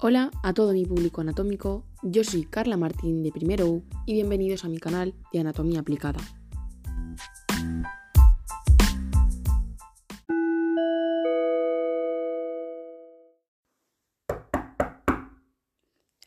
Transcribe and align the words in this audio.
Hola 0.00 0.30
a 0.44 0.54
todo 0.54 0.74
mi 0.74 0.86
público 0.86 1.22
anatómico, 1.22 1.84
yo 2.04 2.22
soy 2.22 2.44
Carla 2.44 2.76
Martín 2.76 3.24
de 3.24 3.32
Primero 3.32 3.66
U 3.66 3.84
y 4.06 4.12
bienvenidos 4.12 4.64
a 4.64 4.68
mi 4.68 4.78
canal 4.78 5.12
de 5.32 5.40
Anatomía 5.40 5.80
Aplicada. 5.80 6.20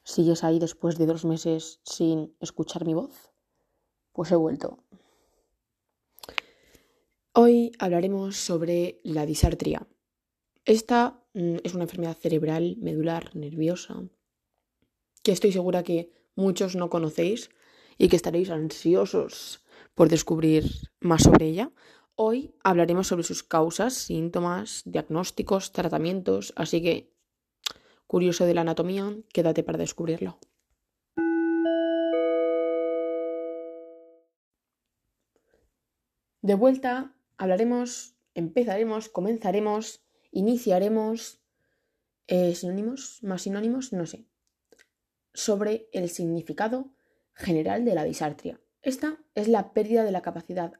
¿Sigues 0.04 0.44
ahí 0.44 0.60
después 0.60 0.98
de 0.98 1.06
dos 1.06 1.24
meses 1.24 1.80
sin 1.86 2.36
escuchar 2.42 2.86
mi 2.86 2.94
voz? 2.94 3.32
Pues 4.12 4.34
he 4.34 4.36
vuelto. 4.36 4.84
Hoy 7.32 7.72
hablaremos 7.80 8.36
sobre 8.36 9.00
la 9.06 9.26
disartria. 9.26 9.88
Esta 10.66 11.22
Mm, 11.34 11.58
es 11.64 11.74
una 11.74 11.84
enfermedad 11.84 12.18
cerebral, 12.18 12.76
medular, 12.78 13.34
nerviosa, 13.36 14.04
que 15.24 15.32
estoy 15.32 15.54
segura 15.54 15.84
que 15.84 16.12
muchos 16.36 16.76
no 16.76 16.90
conocéis 16.90 17.50
y 17.98 18.10
que 18.10 18.18
estaréis 18.18 18.50
ansiosos 18.50 19.64
por 19.96 20.10
descubrir 20.10 20.66
más 21.00 21.24
sobre 21.24 21.48
ella. 21.48 21.72
Hoy 22.16 22.54
hablaremos 22.64 23.08
sobre 23.08 23.24
sus 23.24 23.44
causas, 23.44 23.94
síntomas, 23.94 24.82
diagnósticos, 24.86 25.72
tratamientos, 25.72 26.54
así 26.58 26.82
que, 26.82 27.14
curioso 28.08 28.46
de 28.46 28.54
la 28.54 28.62
anatomía, 28.62 29.16
quédate 29.32 29.64
para 29.64 29.78
descubrirlo. 29.78 30.38
De 36.42 36.56
vuelta, 36.56 37.16
hablaremos, 37.38 38.16
empezaremos, 38.34 39.08
comenzaremos 39.08 40.02
iniciaremos 40.32 41.40
eh, 42.28 42.56
sinónimos, 42.56 43.20
más 43.24 43.44
sinónimos, 43.44 43.94
no 43.94 44.06
sé, 44.06 44.26
sobre 45.34 45.90
el 45.92 46.10
significado 46.10 46.94
general 47.34 47.86
de 47.86 47.96
la 47.96 48.04
disartria. 48.04 48.60
Esta 48.82 49.20
es 49.36 49.48
la 49.48 49.74
pérdida 49.74 50.04
de 50.04 50.12
la 50.12 50.22
capacidad 50.22 50.74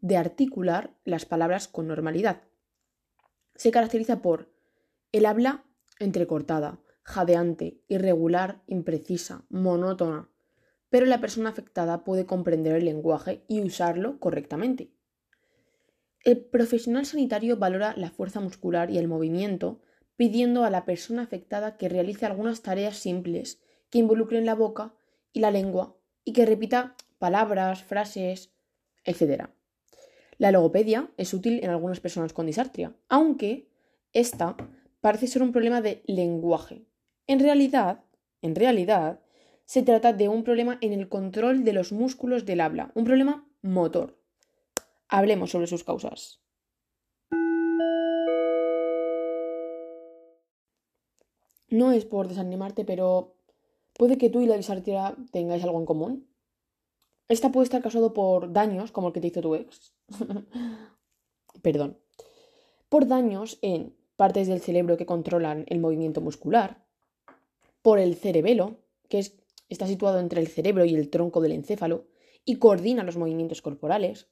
de 0.00 0.16
articular 0.16 0.94
las 1.04 1.24
palabras 1.24 1.68
con 1.68 1.88
normalidad. 1.88 2.42
Se 3.56 3.70
caracteriza 3.70 4.22
por 4.22 4.52
el 5.12 5.26
habla 5.26 5.64
entrecortada, 5.98 6.80
jadeante, 7.02 7.82
irregular, 7.88 8.62
imprecisa, 8.66 9.44
monótona, 9.48 10.30
pero 10.90 11.06
la 11.06 11.20
persona 11.20 11.50
afectada 11.50 12.04
puede 12.04 12.26
comprender 12.26 12.76
el 12.76 12.84
lenguaje 12.84 13.44
y 13.48 13.62
usarlo 13.62 14.20
correctamente. 14.20 14.92
El 16.22 16.38
profesional 16.38 17.06
sanitario 17.06 17.56
valora 17.56 17.94
la 17.96 18.10
fuerza 18.10 18.40
muscular 18.40 18.90
y 18.90 18.98
el 18.98 19.08
movimiento, 19.08 19.80
pidiendo 20.16 20.64
a 20.64 20.70
la 20.70 20.84
persona 20.84 21.22
afectada 21.22 21.78
que 21.78 21.88
realice 21.88 22.26
algunas 22.26 22.60
tareas 22.60 22.96
simples 22.98 23.58
que 23.88 23.98
involucren 23.98 24.44
la 24.44 24.54
boca 24.54 24.94
y 25.32 25.40
la 25.40 25.50
lengua 25.50 25.96
y 26.24 26.34
que 26.34 26.44
repita 26.44 26.94
palabras, 27.18 27.82
frases, 27.82 28.52
etc. 29.04 29.46
La 30.36 30.52
logopedia 30.52 31.10
es 31.16 31.32
útil 31.32 31.60
en 31.62 31.70
algunas 31.70 32.00
personas 32.00 32.34
con 32.34 32.46
disartria, 32.46 32.94
aunque 33.08 33.70
esta 34.12 34.56
parece 35.00 35.26
ser 35.26 35.42
un 35.42 35.52
problema 35.52 35.80
de 35.80 36.02
lenguaje. 36.06 36.84
En 37.26 37.40
realidad, 37.40 38.04
en 38.42 38.54
realidad, 38.54 39.20
se 39.64 39.82
trata 39.82 40.12
de 40.12 40.28
un 40.28 40.44
problema 40.44 40.76
en 40.82 40.92
el 40.92 41.08
control 41.08 41.64
de 41.64 41.72
los 41.72 41.92
músculos 41.92 42.44
del 42.44 42.60
habla, 42.60 42.90
un 42.94 43.04
problema 43.04 43.48
motor. 43.62 44.19
Hablemos 45.12 45.50
sobre 45.50 45.66
sus 45.66 45.82
causas. 45.82 46.40
No 51.68 51.90
es 51.90 52.04
por 52.04 52.28
desanimarte, 52.28 52.84
pero 52.84 53.34
puede 53.94 54.18
que 54.18 54.30
tú 54.30 54.40
y 54.40 54.46
la 54.46 54.56
disartria 54.56 55.16
tengáis 55.32 55.64
algo 55.64 55.80
en 55.80 55.86
común. 55.86 56.28
Esta 57.28 57.50
puede 57.50 57.64
estar 57.64 57.82
causado 57.82 58.12
por 58.12 58.52
daños, 58.52 58.92
como 58.92 59.08
el 59.08 59.12
que 59.12 59.20
te 59.20 59.28
hizo 59.28 59.40
tu 59.40 59.56
ex. 59.56 59.94
Perdón. 61.62 61.98
Por 62.88 63.08
daños 63.08 63.58
en 63.62 63.96
partes 64.16 64.46
del 64.46 64.60
cerebro 64.60 64.96
que 64.96 65.06
controlan 65.06 65.64
el 65.68 65.80
movimiento 65.80 66.20
muscular. 66.20 66.84
Por 67.82 67.98
el 67.98 68.14
cerebelo, 68.14 68.78
que 69.08 69.24
está 69.68 69.86
situado 69.88 70.20
entre 70.20 70.40
el 70.40 70.48
cerebro 70.48 70.84
y 70.84 70.94
el 70.94 71.10
tronco 71.10 71.40
del 71.40 71.52
encéfalo 71.52 72.06
y 72.44 72.56
coordina 72.56 73.02
los 73.02 73.16
movimientos 73.16 73.62
corporales 73.62 74.28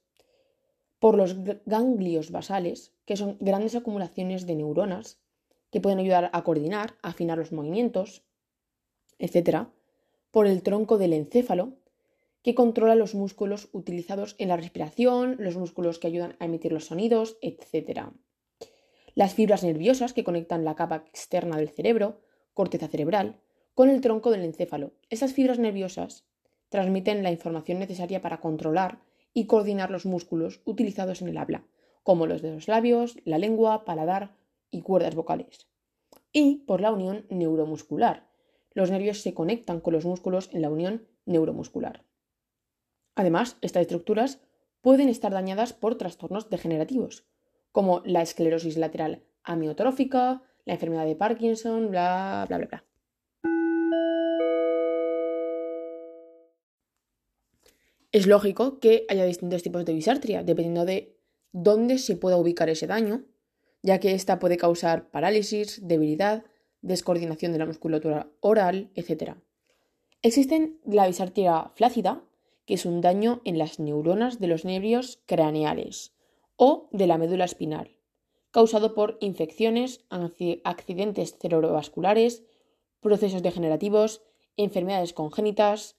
por 0.99 1.15
los 1.15 1.35
ganglios 1.65 2.31
basales, 2.31 2.93
que 3.05 3.17
son 3.17 3.37
grandes 3.39 3.75
acumulaciones 3.75 4.45
de 4.45 4.55
neuronas 4.55 5.19
que 5.71 5.81
pueden 5.81 5.99
ayudar 5.99 6.29
a 6.33 6.43
coordinar, 6.43 6.95
afinar 7.01 7.37
los 7.37 7.51
movimientos, 7.51 8.23
etc. 9.17 9.67
Por 10.31 10.47
el 10.47 10.61
tronco 10.61 10.97
del 10.97 11.13
encéfalo, 11.13 11.73
que 12.41 12.55
controla 12.55 12.95
los 12.95 13.15
músculos 13.15 13.69
utilizados 13.73 14.35
en 14.39 14.49
la 14.49 14.57
respiración, 14.57 15.35
los 15.39 15.57
músculos 15.57 15.99
que 15.99 16.07
ayudan 16.07 16.35
a 16.39 16.45
emitir 16.45 16.71
los 16.71 16.85
sonidos, 16.85 17.37
etc. 17.41 18.07
Las 19.13 19.33
fibras 19.33 19.63
nerviosas 19.63 20.13
que 20.13 20.23
conectan 20.23 20.65
la 20.65 20.75
capa 20.75 21.03
externa 21.07 21.57
del 21.57 21.69
cerebro, 21.69 22.21
corteza 22.53 22.87
cerebral, 22.87 23.39
con 23.73 23.89
el 23.89 24.01
tronco 24.01 24.31
del 24.31 24.43
encéfalo. 24.43 24.93
Estas 25.09 25.33
fibras 25.33 25.59
nerviosas 25.59 26.25
transmiten 26.69 27.23
la 27.23 27.31
información 27.31 27.79
necesaria 27.79 28.21
para 28.21 28.39
controlar 28.39 28.99
y 29.33 29.45
coordinar 29.45 29.91
los 29.91 30.05
músculos 30.05 30.61
utilizados 30.65 31.21
en 31.21 31.29
el 31.29 31.37
habla, 31.37 31.65
como 32.03 32.27
los 32.27 32.41
de 32.41 32.53
los 32.53 32.67
labios, 32.67 33.17
la 33.25 33.37
lengua, 33.37 33.85
paladar 33.85 34.35
y 34.71 34.81
cuerdas 34.81 35.15
vocales. 35.15 35.67
Y 36.31 36.57
por 36.67 36.81
la 36.81 36.91
unión 36.91 37.25
neuromuscular. 37.29 38.27
Los 38.71 38.91
nervios 38.91 39.21
se 39.21 39.33
conectan 39.33 39.81
con 39.81 39.93
los 39.93 40.05
músculos 40.05 40.49
en 40.53 40.61
la 40.61 40.69
unión 40.69 41.07
neuromuscular. 41.25 42.03
Además, 43.15 43.57
estas 43.61 43.81
estructuras 43.81 44.39
pueden 44.81 45.09
estar 45.09 45.31
dañadas 45.31 45.73
por 45.73 45.97
trastornos 45.97 46.49
degenerativos, 46.49 47.25
como 47.71 48.01
la 48.05 48.21
esclerosis 48.21 48.77
lateral 48.77 49.23
amiotrófica, 49.43 50.43
la 50.65 50.73
enfermedad 50.73 51.05
de 51.05 51.15
Parkinson, 51.15 51.89
bla, 51.89 52.45
bla, 52.47 52.57
bla, 52.57 52.67
bla. 52.67 52.88
Es 58.11 58.25
lógico 58.25 58.79
que 58.79 59.05
haya 59.07 59.25
distintos 59.25 59.61
tipos 59.61 59.85
de 59.85 59.93
disartria, 59.93 60.43
dependiendo 60.43 60.85
de 60.85 61.15
dónde 61.51 61.99
se 61.99 62.15
pueda 62.15 62.37
ubicar 62.37 62.69
ese 62.69 62.87
daño, 62.87 63.25
ya 63.83 63.99
que 63.99 64.13
ésta 64.13 64.39
puede 64.39 64.57
causar 64.57 65.11
parálisis, 65.11 65.87
debilidad, 65.87 66.43
descoordinación 66.81 67.51
de 67.51 67.59
la 67.59 67.65
musculatura 67.65 68.31
oral, 68.39 68.89
etc. 68.95 69.35
Existen 70.21 70.79
la 70.85 71.05
disartria 71.05 71.71
flácida, 71.75 72.23
que 72.65 72.73
es 72.73 72.85
un 72.85 73.01
daño 73.01 73.41
en 73.45 73.57
las 73.57 73.79
neuronas 73.79 74.39
de 74.39 74.47
los 74.47 74.65
nervios 74.65 75.21
craneales 75.25 76.13
o 76.55 76.89
de 76.91 77.07
la 77.07 77.17
médula 77.17 77.45
espinal, 77.45 77.97
causado 78.51 78.95
por 78.95 79.17
infecciones, 79.21 80.05
accidentes 80.09 81.37
cerebrovasculares, 81.37 82.43
procesos 83.01 83.43
degenerativos, 83.43 84.23
enfermedades 84.57 85.13
congénitas, 85.13 85.98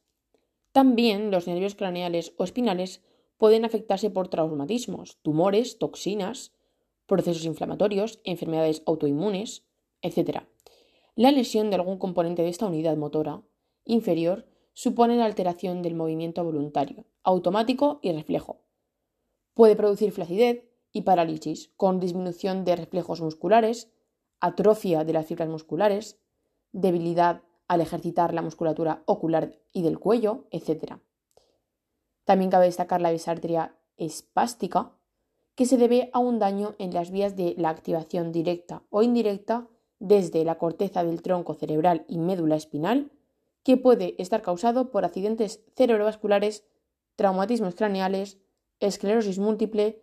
también 0.73 1.31
los 1.31 1.47
nervios 1.47 1.75
craneales 1.75 2.33
o 2.37 2.45
espinales 2.45 3.03
pueden 3.37 3.65
afectarse 3.65 4.11
por 4.11 4.29
traumatismos, 4.29 5.19
tumores, 5.23 5.79
toxinas, 5.79 6.53
procesos 7.07 7.45
inflamatorios, 7.45 8.21
enfermedades 8.25 8.83
autoinmunes, 8.87 9.65
etc. 10.03 10.43
La 11.17 11.33
lesión 11.33 11.71
de 11.71 11.77
algún 11.77 11.99
componente 11.99 12.43
de 12.43 12.49
esta 12.49 12.67
unidad 12.67 12.97
motora 12.97 13.43
inferior 13.85 14.47
supone 14.75 15.17
la 15.17 15.25
alteración 15.25 15.83
del 15.83 15.95
movimiento 15.95 16.45
voluntario, 16.45 17.07
automático 17.23 17.99
y 18.03 18.13
reflejo. 18.13 18.63
Puede 19.55 19.75
producir 19.75 20.13
flacidez 20.13 20.65
y 20.93 21.03
parálisis, 21.03 21.73
con 21.77 22.01
disminución 22.01 22.65
de 22.65 22.77
reflejos 22.77 23.21
musculares, 23.21 23.91
atrofia 24.41 25.05
de 25.05 25.13
las 25.13 25.27
fibras 25.27 25.49
musculares, 25.49 26.21
debilidad 26.73 27.43
al 27.71 27.81
ejercitar 27.81 28.35
la 28.35 28.43
musculatura 28.43 29.05
ocular 29.07 29.57
y 29.73 29.83
del 29.83 30.01
cuello, 30.01 30.49
etc. 30.51 30.95
También 32.25 32.51
cabe 32.51 32.65
destacar 32.65 33.01
la 33.01 33.13
disartria 33.13 33.77
espástica, 33.97 34.91
que 35.55 35.67
se 35.67 35.77
debe 35.77 36.11
a 36.13 36.19
un 36.19 36.41
daño 36.41 36.75
en 36.79 36.93
las 36.93 37.13
vías 37.13 37.37
de 37.37 37.55
la 37.57 37.69
activación 37.69 38.33
directa 38.33 38.83
o 38.91 39.05
indirecta 39.05 39.69
desde 40.01 40.45
la 40.45 40.59
corteza 40.59 41.05
del 41.05 41.23
tronco 41.23 41.55
cerebral 41.55 42.05
y 42.09 42.19
médula 42.19 42.57
espinal, 42.57 43.13
que 43.63 43.77
puede 43.77 44.17
estar 44.19 44.43
causado 44.43 44.91
por 44.91 45.05
accidentes 45.05 45.61
cerebrovasculares, 45.77 46.65
traumatismos 47.15 47.77
craneales, 47.77 48.39
esclerosis 48.81 49.39
múltiple, 49.39 50.03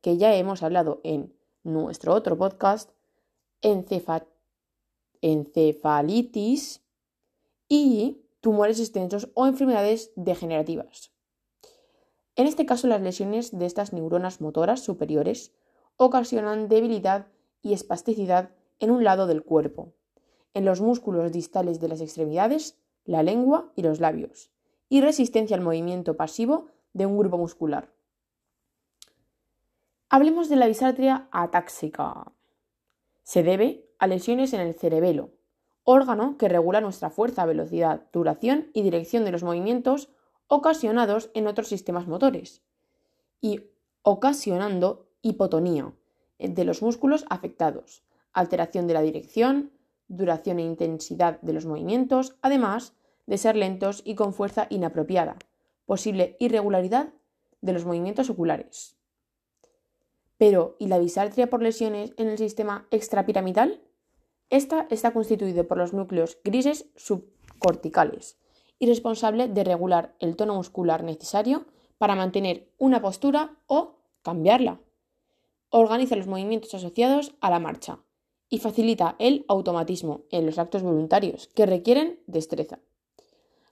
que 0.00 0.16
ya 0.16 0.32
hemos 0.36 0.62
hablado 0.62 1.00
en 1.02 1.34
nuestro 1.64 2.14
otro 2.14 2.38
podcast, 2.38 2.92
encefalitis 5.22 6.84
y 7.70 8.20
tumores 8.40 8.80
extensos 8.80 9.30
o 9.32 9.46
enfermedades 9.46 10.12
degenerativas. 10.16 11.12
En 12.36 12.46
este 12.46 12.66
caso, 12.66 12.88
las 12.88 13.00
lesiones 13.00 13.56
de 13.56 13.64
estas 13.64 13.94
neuronas 13.94 14.42
motoras 14.42 14.80
superiores 14.80 15.54
ocasionan 15.96 16.68
debilidad 16.68 17.28
y 17.62 17.72
espasticidad 17.72 18.50
en 18.80 18.90
un 18.90 19.04
lado 19.04 19.26
del 19.26 19.42
cuerpo. 19.42 19.94
en 20.52 20.64
los 20.64 20.80
músculos 20.80 21.30
distales 21.30 21.80
de 21.80 21.88
las 21.88 22.00
extremidades, 22.00 22.76
la 23.04 23.22
lengua 23.22 23.70
y 23.76 23.82
los 23.82 24.00
labios, 24.00 24.50
y 24.88 25.00
resistencia 25.00 25.56
al 25.56 25.62
movimiento 25.62 26.16
pasivo 26.16 26.66
de 26.92 27.06
un 27.06 27.16
grupo 27.16 27.38
muscular. 27.38 27.92
Hablemos 30.08 30.48
de 30.48 30.56
la 30.56 30.66
disartria 30.66 31.28
atáxica. 31.30 32.32
Se 33.22 33.44
debe 33.44 33.88
a 33.98 34.08
lesiones 34.08 34.52
en 34.52 34.60
el 34.60 34.74
cerebelo, 34.74 35.30
órgano 35.84 36.36
que 36.38 36.48
regula 36.48 36.80
nuestra 36.80 37.10
fuerza, 37.10 37.46
velocidad, 37.46 38.06
duración 38.12 38.70
y 38.74 38.82
dirección 38.82 39.24
de 39.24 39.32
los 39.32 39.42
movimientos 39.42 40.10
ocasionados 40.46 41.30
en 41.34 41.46
otros 41.46 41.68
sistemas 41.68 42.06
motores, 42.06 42.62
y 43.40 43.70
ocasionando 44.02 45.08
hipotonía 45.22 45.92
de 46.38 46.64
los 46.64 46.82
músculos 46.82 47.24
afectados, 47.28 48.02
alteración 48.32 48.86
de 48.86 48.94
la 48.94 49.02
dirección, 49.02 49.72
duración 50.08 50.58
e 50.58 50.62
intensidad 50.62 51.40
de 51.40 51.52
los 51.52 51.66
movimientos, 51.66 52.36
además 52.42 52.94
de 53.26 53.38
ser 53.38 53.56
lentos 53.56 54.02
y 54.04 54.14
con 54.14 54.34
fuerza 54.34 54.66
inapropiada, 54.70 55.36
posible 55.86 56.36
irregularidad 56.40 57.12
de 57.60 57.72
los 57.72 57.84
movimientos 57.84 58.30
oculares. 58.30 58.96
Pero, 60.36 60.76
¿y 60.78 60.86
la 60.86 60.98
disartria 60.98 61.50
por 61.50 61.62
lesiones 61.62 62.12
en 62.16 62.28
el 62.28 62.38
sistema 62.38 62.88
extrapiramidal? 62.90 63.82
Esta 64.50 64.88
está 64.90 65.12
constituida 65.12 65.62
por 65.62 65.78
los 65.78 65.92
núcleos 65.92 66.38
grises 66.42 66.90
subcorticales 66.96 68.36
y 68.80 68.86
responsable 68.86 69.46
de 69.46 69.62
regular 69.62 70.16
el 70.18 70.34
tono 70.34 70.56
muscular 70.56 71.04
necesario 71.04 71.66
para 71.98 72.16
mantener 72.16 72.68
una 72.76 73.00
postura 73.00 73.56
o 73.66 73.94
cambiarla. 74.22 74.80
Organiza 75.70 76.16
los 76.16 76.26
movimientos 76.26 76.74
asociados 76.74 77.34
a 77.40 77.50
la 77.50 77.60
marcha 77.60 78.00
y 78.48 78.58
facilita 78.58 79.14
el 79.20 79.44
automatismo 79.46 80.22
en 80.30 80.46
los 80.46 80.58
actos 80.58 80.82
voluntarios 80.82 81.46
que 81.54 81.66
requieren 81.66 82.18
destreza. 82.26 82.80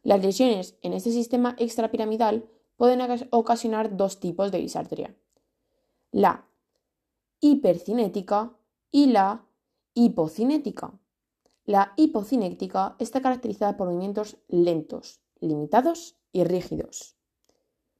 Las 0.04 0.22
lesiones 0.22 0.78
en 0.82 0.92
este 0.92 1.10
sistema 1.10 1.56
extrapiramidal 1.58 2.48
pueden 2.76 3.00
ocasionar 3.30 3.96
dos 3.96 4.20
tipos 4.20 4.52
de 4.52 4.58
disartria. 4.58 5.16
La 6.12 6.46
hipercinética 7.40 8.52
y 8.92 9.06
la 9.06 9.47
hipocinética. 9.98 10.96
La 11.64 11.92
hipocinética 11.96 12.94
está 13.00 13.20
caracterizada 13.20 13.76
por 13.76 13.88
movimientos 13.88 14.36
lentos, 14.46 15.20
limitados 15.40 16.16
y 16.30 16.44
rígidos. 16.44 17.16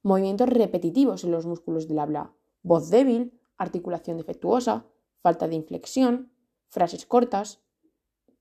Movimientos 0.05 0.49
repetitivos 0.49 1.25
en 1.25 1.33
los 1.33 1.45
músculos 1.45 1.89
del 1.89 1.99
habla, 1.99 2.33
voz 2.62 2.89
débil, 2.91 3.41
articulación 3.56 4.17
defectuosa, 4.17 4.87
falta 5.23 5.49
de 5.49 5.56
inflexión, 5.56 6.31
frases 6.69 7.05
cortas. 7.05 7.62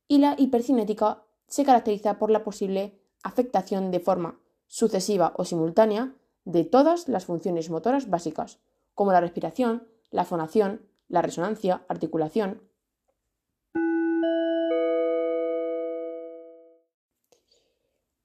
Y 0.08 0.20
la 0.20 0.36
hipercinética 0.38 1.24
se 1.48 1.66
caracteriza 1.66 2.20
por 2.20 2.30
la 2.30 2.44
posible 2.44 3.02
afectación 3.24 3.90
de 3.90 4.00
forma 4.00 4.40
sucesiva 4.68 5.34
o 5.36 5.46
simultánea 5.46 6.14
de 6.46 6.64
todas 6.64 7.08
las 7.08 7.26
funciones 7.26 7.72
motoras 7.72 8.08
básicas, 8.08 8.60
como 8.94 9.14
la 9.14 9.20
respiración, 9.20 9.88
la 10.12 10.26
fonación, 10.26 10.86
la 11.08 11.24
resonancia, 11.24 11.86
articulación, 11.90 12.67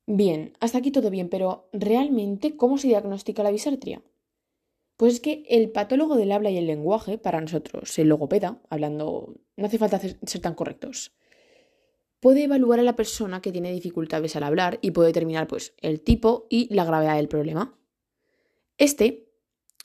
Bien, 0.06 0.52
hasta 0.60 0.78
aquí 0.78 0.90
todo 0.90 1.10
bien, 1.10 1.28
pero 1.28 1.68
¿realmente 1.72 2.56
cómo 2.56 2.78
se 2.78 2.88
diagnostica 2.88 3.42
la 3.42 3.50
bisartria? 3.50 4.02
Pues 4.96 5.14
es 5.14 5.20
que 5.20 5.44
el 5.48 5.70
patólogo 5.70 6.16
del 6.16 6.32
habla 6.32 6.50
y 6.50 6.58
el 6.58 6.66
lenguaje, 6.66 7.18
para 7.18 7.40
nosotros, 7.40 7.98
el 7.98 8.08
logopeda, 8.08 8.60
hablando, 8.68 9.34
no 9.56 9.66
hace 9.66 9.78
falta 9.78 9.98
ser 9.98 10.40
tan 10.40 10.54
correctos, 10.54 11.12
puede 12.20 12.44
evaluar 12.44 12.78
a 12.78 12.84
la 12.84 12.94
persona 12.94 13.42
que 13.42 13.52
tiene 13.52 13.72
dificultades 13.72 14.36
al 14.36 14.44
hablar 14.44 14.78
y 14.80 14.92
puede 14.92 15.08
determinar 15.08 15.48
pues, 15.48 15.74
el 15.78 16.00
tipo 16.00 16.46
y 16.48 16.72
la 16.72 16.84
gravedad 16.84 17.16
del 17.16 17.28
problema. 17.28 17.76
Este 18.78 19.28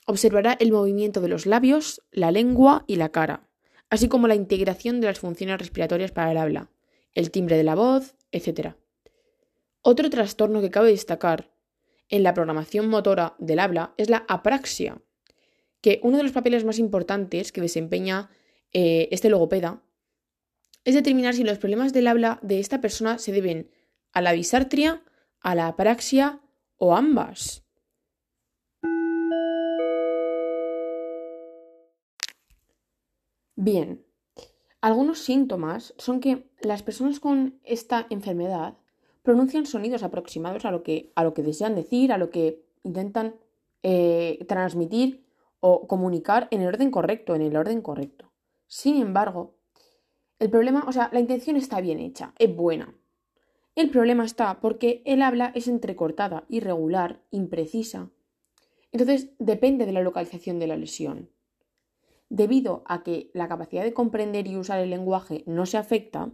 observará 0.06 0.56
el 0.60 0.72
movimiento 0.72 1.20
de 1.20 1.28
los 1.28 1.46
labios, 1.46 2.02
la 2.12 2.30
lengua 2.30 2.84
y 2.86 2.96
la 2.96 3.10
cara, 3.10 3.48
así 3.90 4.08
como 4.08 4.28
la 4.28 4.36
integración 4.36 5.00
de 5.00 5.08
las 5.08 5.18
funciones 5.18 5.58
respiratorias 5.58 6.12
para 6.12 6.30
el 6.30 6.38
habla, 6.38 6.70
el 7.12 7.30
timbre 7.30 7.56
de 7.56 7.64
la 7.64 7.74
voz, 7.74 8.14
etc. 8.32 8.76
Otro 9.82 10.10
trastorno 10.10 10.60
que 10.60 10.70
cabe 10.70 10.90
destacar 10.90 11.52
en 12.08 12.22
la 12.22 12.34
programación 12.34 12.88
motora 12.88 13.36
del 13.38 13.58
habla 13.58 13.94
es 13.96 14.10
la 14.10 14.24
apraxia, 14.28 15.02
que 15.80 16.00
uno 16.02 16.16
de 16.16 16.24
los 16.24 16.32
papeles 16.32 16.64
más 16.64 16.78
importantes 16.78 17.52
que 17.52 17.60
desempeña 17.60 18.30
eh, 18.72 19.08
este 19.12 19.30
logopeda 19.30 19.82
es 20.84 20.94
determinar 20.94 21.34
si 21.34 21.44
los 21.44 21.58
problemas 21.58 21.92
del 21.92 22.06
habla 22.06 22.38
de 22.42 22.60
esta 22.60 22.80
persona 22.80 23.18
se 23.18 23.32
deben 23.32 23.70
a 24.12 24.20
la 24.20 24.32
bisartria, 24.32 25.04
a 25.40 25.54
la 25.54 25.68
apraxia 25.68 26.40
o 26.76 26.96
ambas. 26.96 27.64
Bien, 33.54 34.06
algunos 34.80 35.18
síntomas 35.18 35.94
son 35.98 36.20
que 36.20 36.48
las 36.60 36.82
personas 36.82 37.20
con 37.20 37.60
esta 37.64 38.06
enfermedad 38.10 38.78
pronuncian 39.28 39.66
sonidos 39.66 40.02
aproximados 40.04 40.64
a 40.64 40.70
lo 40.70 40.82
que, 40.82 41.12
a 41.14 41.22
lo 41.22 41.34
que 41.34 41.42
desean 41.42 41.74
decir, 41.74 42.12
a 42.12 42.16
lo 42.16 42.30
que 42.30 42.64
intentan 42.82 43.34
eh, 43.82 44.42
transmitir 44.48 45.26
o 45.60 45.86
comunicar 45.86 46.48
en 46.50 46.62
el 46.62 46.68
orden 46.68 46.90
correcto, 46.90 47.34
en 47.34 47.42
el 47.42 47.54
orden 47.54 47.82
correcto. 47.82 48.32
Sin 48.68 48.96
embargo, 48.96 49.58
el 50.38 50.48
problema, 50.48 50.86
o 50.88 50.92
sea, 50.92 51.10
la 51.12 51.20
intención 51.20 51.56
está 51.56 51.82
bien 51.82 51.98
hecha, 51.98 52.32
es 52.38 52.56
buena. 52.56 52.94
El 53.74 53.90
problema 53.90 54.24
está 54.24 54.62
porque 54.62 55.02
el 55.04 55.20
habla 55.20 55.52
es 55.54 55.68
entrecortada, 55.68 56.46
irregular, 56.48 57.20
imprecisa. 57.30 58.08
Entonces 58.92 59.32
depende 59.38 59.84
de 59.84 59.92
la 59.92 60.00
localización 60.00 60.58
de 60.58 60.68
la 60.68 60.78
lesión. 60.78 61.28
Debido 62.30 62.82
a 62.86 63.02
que 63.02 63.30
la 63.34 63.46
capacidad 63.46 63.84
de 63.84 63.92
comprender 63.92 64.46
y 64.46 64.56
usar 64.56 64.78
el 64.78 64.88
lenguaje 64.88 65.44
no 65.44 65.66
se 65.66 65.76
afecta, 65.76 66.32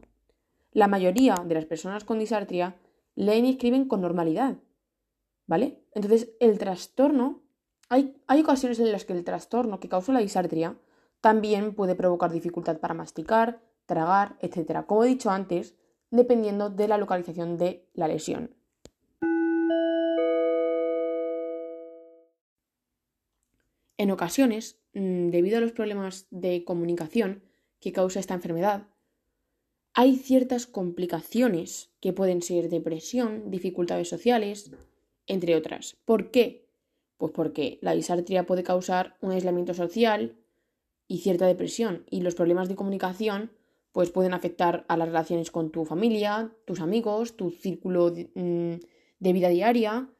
la 0.75 0.89
mayoría 0.89 1.37
de 1.47 1.55
las 1.55 1.65
personas 1.65 2.05
con 2.05 2.19
disartria 2.19 2.77
leen 3.15 3.47
y 3.47 3.51
escriben 3.51 3.87
con 3.87 4.03
normalidad. 4.03 4.57
¿Vale? 5.47 5.85
Entonces, 5.93 6.33
el 6.41 6.59
trastorno, 6.59 7.43
hay, 7.89 8.17
hay 8.27 8.41
ocasiones 8.41 8.81
en 8.81 8.93
las 8.93 9.05
que 9.05 9.13
el 9.13 9.25
trastorno 9.25 9.79
que 9.79 9.89
causa 9.89 10.13
la 10.13 10.21
disartria 10.21 10.77
también 11.21 11.75
puede 11.75 11.95
provocar 11.95 12.33
dificultad 12.33 12.79
para 12.79 12.93
masticar, 12.93 13.61
tragar, 13.87 14.37
etc. 14.41 14.85
Como 14.87 15.05
he 15.05 15.09
dicho 15.09 15.31
antes, 15.31 15.77
dependiendo 16.11 16.71
de 16.71 16.89
la 16.89 16.99
localización 16.99 17.57
de 17.57 17.87
la 17.95 18.09
lesión. 18.09 18.55
En 23.97 24.11
ocasiones, 24.11 24.81
mm, 24.95 25.31
debido 25.31 25.59
a 25.59 25.61
los 25.61 25.73
problemas 25.73 26.27
de 26.31 26.65
comunicación 26.65 27.45
que 27.81 27.93
causa 27.93 28.19
esta 28.19 28.35
enfermedad, 28.35 28.89
hay 29.95 30.17
ciertas 30.17 30.67
complicaciones 30.67 31.91
que 32.01 32.13
pueden 32.13 32.43
ser 32.43 32.69
depresión, 32.69 33.51
dificultades 33.51 34.09
sociales, 34.09 34.73
entre 35.27 35.55
otras. 35.55 35.97
¿Por 36.05 36.33
qué? 36.33 36.69
Pues 37.17 37.33
porque 37.33 37.79
la 37.81 37.95
disartria 37.95 38.45
puede 38.45 38.65
causar 38.65 39.17
un 39.21 39.31
aislamiento 39.31 39.73
social 39.73 40.37
y 41.07 41.19
cierta 41.19 41.47
depresión 41.47 42.05
y 42.11 42.23
los 42.23 42.35
problemas 42.35 42.69
de 42.69 42.75
comunicación 42.75 43.53
pues 43.93 44.11
pueden 44.11 44.35
afectar 44.35 44.85
a 44.89 44.97
las 44.97 45.07
relaciones 45.07 45.53
con 45.53 45.71
tu 45.71 45.85
familia, 45.85 46.53
tus 46.65 46.81
amigos, 46.81 47.37
tu 47.37 47.53
círculo 47.53 48.11
de, 48.11 48.29
mm, 48.35 49.33
vida 49.33 49.49
diaria 49.49 50.11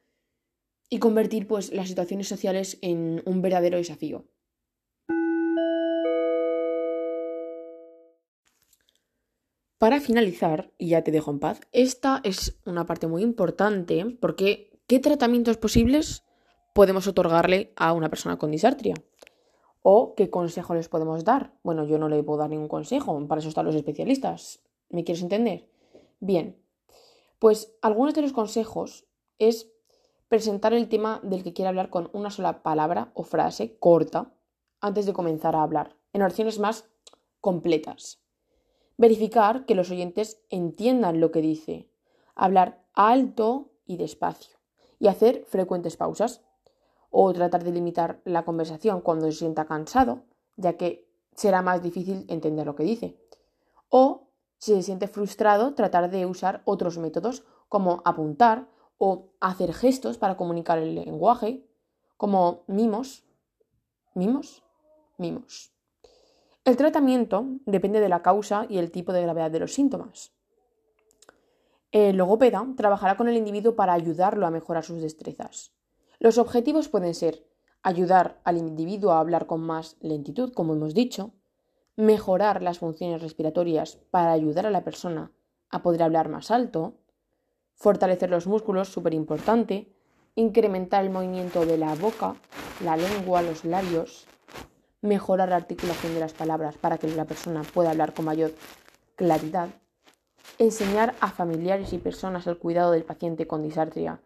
y 0.89 0.99
convertir 0.99 1.47
pues 1.47 1.73
las 1.73 1.89
situaciones 1.89 2.29
sociales 2.29 2.77
en 2.81 3.21
un 3.25 3.41
verdadero 3.41 3.77
desafío. 3.77 4.25
Para 9.85 10.01
finalizar, 10.01 10.71
y 10.79 10.89
ya 10.89 11.03
te 11.03 11.11
dejo 11.11 11.29
en 11.29 11.37
paz, 11.37 11.61
esta 11.71 12.19
es 12.23 12.57
una 12.65 12.87
parte 12.87 13.05
muy 13.05 13.21
importante 13.21 14.17
porque 14.19 14.71
¿qué 14.87 14.97
tratamientos 14.97 15.57
posibles 15.57 16.23
podemos 16.73 17.05
otorgarle 17.05 17.71
a 17.75 17.93
una 17.93 18.09
persona 18.09 18.39
con 18.39 18.49
disartria? 18.49 18.95
¿O 19.83 20.15
qué 20.15 20.31
consejo 20.31 20.73
les 20.73 20.89
podemos 20.89 21.23
dar? 21.23 21.53
Bueno, 21.61 21.85
yo 21.85 21.99
no 21.99 22.09
le 22.09 22.23
puedo 22.23 22.39
dar 22.39 22.49
ningún 22.49 22.67
consejo, 22.67 23.27
para 23.27 23.37
eso 23.37 23.49
están 23.49 23.67
los 23.67 23.75
especialistas. 23.75 24.63
¿Me 24.89 25.03
quieres 25.03 25.21
entender? 25.21 25.69
Bien, 26.19 26.57
pues 27.37 27.71
algunos 27.83 28.15
de 28.15 28.23
los 28.23 28.33
consejos 28.33 29.05
es 29.37 29.71
presentar 30.29 30.73
el 30.73 30.89
tema 30.89 31.19
del 31.21 31.43
que 31.43 31.53
quiere 31.53 31.69
hablar 31.69 31.91
con 31.91 32.09
una 32.11 32.31
sola 32.31 32.63
palabra 32.63 33.11
o 33.13 33.21
frase 33.21 33.77
corta 33.77 34.33
antes 34.81 35.05
de 35.05 35.13
comenzar 35.13 35.55
a 35.55 35.61
hablar, 35.61 35.95
en 36.11 36.23
oraciones 36.23 36.57
más 36.57 36.89
completas. 37.39 38.24
Verificar 38.97 39.65
que 39.65 39.75
los 39.75 39.91
oyentes 39.91 40.41
entiendan 40.49 41.19
lo 41.19 41.31
que 41.31 41.41
dice. 41.41 41.89
Hablar 42.33 42.83
alto 42.93 43.71
y 43.85 43.97
despacio. 43.97 44.57
Y 44.99 45.07
hacer 45.07 45.45
frecuentes 45.47 45.97
pausas. 45.97 46.41
O 47.09 47.31
tratar 47.33 47.63
de 47.63 47.71
limitar 47.71 48.21
la 48.25 48.43
conversación 48.45 49.01
cuando 49.01 49.25
se 49.25 49.37
sienta 49.37 49.65
cansado, 49.65 50.23
ya 50.57 50.73
que 50.77 51.07
será 51.33 51.61
más 51.61 51.81
difícil 51.81 52.25
entender 52.29 52.65
lo 52.65 52.75
que 52.75 52.83
dice. 52.83 53.17
O 53.89 54.29
Si 54.57 54.73
se 54.73 54.83
siente 54.83 55.07
frustrado, 55.07 55.73
tratar 55.75 56.09
de 56.09 56.25
usar 56.25 56.61
otros 56.65 56.97
métodos 56.97 57.43
como 57.67 58.01
apuntar 58.05 58.69
o 58.97 59.33
hacer 59.41 59.73
gestos 59.73 60.17
para 60.17 60.37
comunicar 60.37 60.79
el 60.79 60.95
lenguaje, 60.95 61.67
como 62.17 62.63
mimos. 62.67 63.25
¿Mimos? 64.13 64.63
Mimos. 65.17 65.74
El 66.65 66.77
tratamiento 66.77 67.45
depende 67.67 67.99
de 67.99 68.09
la 68.09 68.23
causa 68.23 68.65
y 68.67 68.79
el 68.79 68.89
tipo 68.89 69.13
de 69.13 69.21
gravedad 69.21 69.51
de 69.51 69.59
los 69.59 69.75
síntomas. 69.75 70.33
El 71.91 72.17
logopeda 72.17 72.65
trabajará 72.75 73.15
con 73.17 73.27
el 73.27 73.37
individuo 73.37 73.75
para 73.75 73.93
ayudarlo 73.93 74.47
a 74.47 74.49
mejorar 74.49 74.83
sus 74.83 74.99
destrezas. 74.99 75.73
Los 76.17 76.39
objetivos 76.39 76.89
pueden 76.89 77.13
ser 77.13 77.45
ayudar 77.83 78.41
al 78.43 78.57
individuo 78.57 79.11
a 79.11 79.19
hablar 79.19 79.45
con 79.45 79.61
más 79.61 79.95
lentitud, 80.01 80.53
como 80.53 80.73
hemos 80.73 80.95
dicho, 80.95 81.33
mejorar 81.97 82.63
las 82.63 82.79
funciones 82.79 83.21
respiratorias 83.21 83.97
para 84.09 84.31
ayudar 84.31 84.65
a 84.65 84.71
la 84.71 84.83
persona 84.83 85.31
a 85.69 85.83
poder 85.83 86.01
hablar 86.01 86.29
más 86.29 86.49
alto, 86.49 86.95
fortalecer 87.75 88.31
los 88.31 88.47
músculos, 88.47 88.89
súper 88.89 89.13
importante, 89.13 89.93
incrementar 90.33 91.03
el 91.03 91.11
movimiento 91.11 91.63
de 91.63 91.77
la 91.77 91.93
boca, 91.93 92.35
la 92.83 92.97
lengua, 92.97 93.43
los 93.43 93.65
labios, 93.65 94.25
mejorar 95.05 95.49
la 95.49 95.55
articulación 95.55 96.13
de 96.13 96.19
las 96.19 96.33
palabras 96.33 96.75
para 96.77 96.97
que 96.97 97.07
la 97.07 97.25
persona 97.25 97.63
pueda 97.63 97.91
hablar 97.91 98.13
con 98.13 98.25
mayor 98.25 98.51
claridad, 99.15 99.69
enseñar 100.57 101.15
a 101.19 101.31
familiares 101.31 101.93
y 101.93 101.97
personas 101.97 102.47
el 102.47 102.57
cuidado 102.57 102.91
del 102.91 103.03
paciente 103.03 103.47
con 103.47 103.63
disartria, 103.63 104.19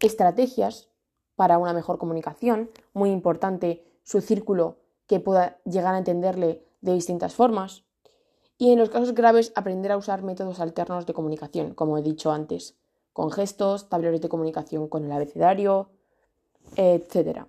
estrategias 0.00 0.88
para 1.36 1.58
una 1.58 1.72
mejor 1.72 1.98
comunicación, 1.98 2.70
muy 2.92 3.10
importante 3.10 3.84
su 4.02 4.20
círculo 4.20 4.78
que 5.06 5.20
pueda 5.20 5.58
llegar 5.64 5.94
a 5.94 5.98
entenderle 5.98 6.64
de 6.80 6.94
distintas 6.94 7.34
formas, 7.34 7.84
y 8.58 8.70
en 8.70 8.78
los 8.78 8.90
casos 8.90 9.14
graves 9.14 9.52
aprender 9.56 9.90
a 9.92 9.96
usar 9.96 10.22
métodos 10.22 10.60
alternos 10.60 11.06
de 11.06 11.14
comunicación, 11.14 11.74
como 11.74 11.98
he 11.98 12.02
dicho 12.02 12.30
antes, 12.30 12.76
con 13.12 13.30
gestos, 13.30 13.88
tableros 13.88 14.20
de 14.20 14.28
comunicación 14.28 14.88
con 14.88 15.04
el 15.04 15.12
abecedario, 15.12 15.90
etc. 16.76 17.46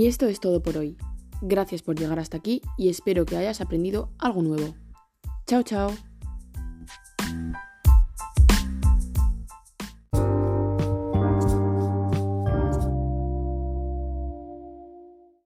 Y 0.00 0.06
esto 0.06 0.28
es 0.28 0.40
todo 0.40 0.62
por 0.62 0.78
hoy. 0.78 0.96
Gracias 1.42 1.82
por 1.82 1.94
llegar 1.94 2.18
hasta 2.18 2.38
aquí 2.38 2.62
y 2.78 2.88
espero 2.88 3.26
que 3.26 3.36
hayas 3.36 3.60
aprendido 3.60 4.08
algo 4.18 4.40
nuevo. 4.40 4.74
Chao, 5.46 5.62
chao. 5.62 5.90